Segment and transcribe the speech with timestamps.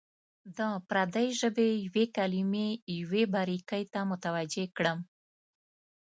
[0.57, 0.59] د
[0.89, 2.67] پردۍ ژبې یوې کلمې
[2.99, 4.99] یوې باریکۍ ته متوجه کړم.